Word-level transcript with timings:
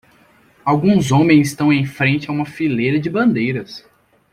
Alguns 0.65 1.11
homens 1.11 1.49
estão 1.49 1.71
em 1.71 1.85
frente 1.85 2.27
a 2.27 2.33
uma 2.33 2.43
fileira 2.43 2.99
de 2.99 3.07
bandeiras. 3.07 3.85